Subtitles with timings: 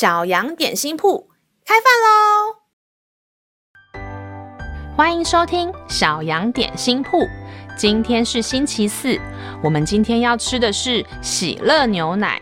[0.00, 1.28] 小羊点心铺
[1.62, 2.56] 开饭喽！
[4.96, 7.28] 欢迎收听小羊点心铺。
[7.76, 9.20] 今天是星期四，
[9.62, 12.40] 我们今天要吃的是喜乐牛奶。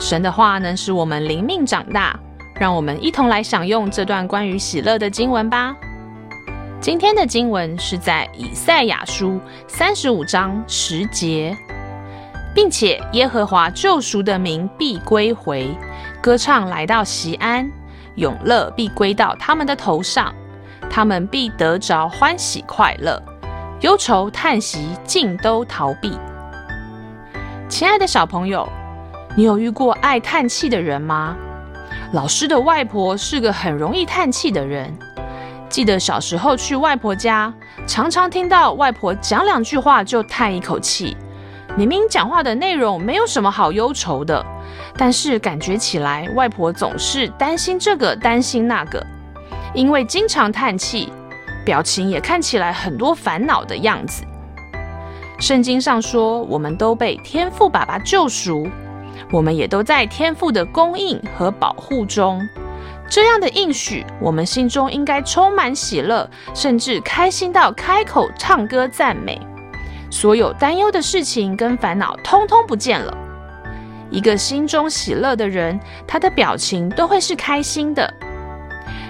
[0.00, 2.18] 神的话能使我们灵命长大，
[2.58, 5.76] 让我们一同来享用这段关于喜乐的经文吧。
[6.80, 11.54] 今天的经文是在以赛亚书三十五章十节，
[12.54, 15.76] 并且耶和华救赎的名必归回。
[16.20, 17.70] 歌唱来到西安，
[18.16, 20.34] 永乐必归到他们的头上，
[20.90, 23.22] 他们必得着欢喜快乐，
[23.82, 26.18] 忧愁叹息尽都逃避。
[27.68, 28.68] 亲爱的小朋友，
[29.36, 31.36] 你有遇过爱叹气的人吗？
[32.12, 34.92] 老师的外婆是个很容易叹气的人。
[35.68, 37.52] 记得小时候去外婆家，
[37.86, 41.16] 常常听到外婆讲两句话就叹一口气。
[41.76, 44.44] 明明讲话的内容没有什么好忧愁的，
[44.96, 49.04] 但是感觉起来外婆总是担心这个担心那个，
[49.74, 51.12] 因为经常叹气，
[51.64, 54.24] 表情也看起来很多烦恼的样子。
[55.38, 58.68] 圣经上说，我们都被天父爸爸救赎，
[59.30, 62.40] 我们也都在天父的供应和保护中。
[63.08, 69.40] 这样的应许，我们心中应该充满喜乐，甚至开心到开口唱歌赞美。
[70.10, 73.16] 所有担忧的事情跟烦恼通通不见了。
[74.10, 78.12] 一个心中喜乐的人，他的表情都会是开心的。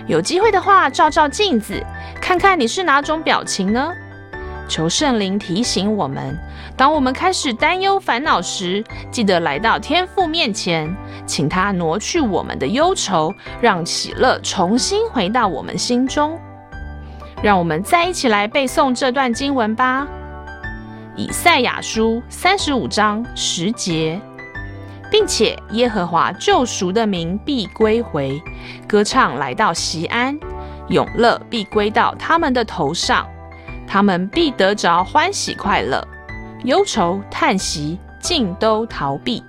[0.06, 1.80] 有机会的话，照照镜子，
[2.20, 3.92] 看看你是哪种表情呢？
[4.68, 6.36] 求圣灵提醒我们，
[6.76, 16.38] 当我们开始担忧烦恼时，记得来到天父面前，请他挪去我们的忧愁，让喜乐重新回到我们心中。
[17.40, 20.08] 让我们再一起来背诵这段经文吧。
[21.18, 24.20] 以赛亚书三十五章十节，
[25.10, 28.40] 并且耶和华救赎的民必归回，
[28.86, 30.38] 歌唱来到锡安，
[30.86, 33.26] 永乐必归到他们的头上，
[33.84, 36.06] 他们必得着欢喜快乐，
[36.62, 39.42] 忧愁叹息尽都逃避。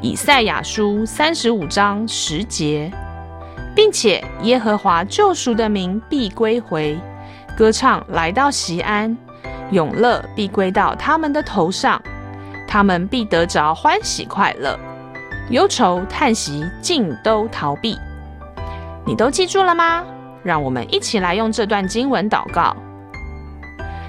[0.00, 2.90] 以赛亚书三十五章十节，
[3.76, 6.98] 并且耶和华救赎的民必归回，
[7.54, 9.14] 歌唱来到锡安。
[9.70, 12.00] 永乐必归到他们的头上，
[12.66, 14.78] 他们必得着欢喜快乐，
[15.50, 17.98] 忧愁叹息尽都逃避。
[19.06, 20.04] 你都记住了吗？
[20.42, 22.76] 让我们一起来用这段经文祷告。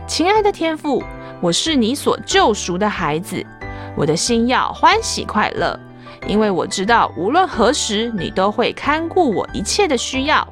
[0.05, 1.03] 亲爱的天父，
[1.41, 3.45] 我是你所救赎的孩子，
[3.95, 5.79] 我的心要欢喜快乐，
[6.27, 10.47] 因为我知道无论何时你都会看顾我一切的需要。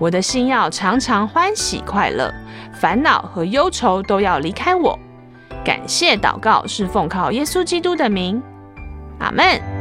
[0.00, 2.32] 我的心要常常欢喜快乐。
[2.72, 4.98] 烦恼和忧愁都要离开我。
[5.62, 8.42] 感谢祷告是奉靠耶稣基督的名，
[9.18, 9.79] 阿门。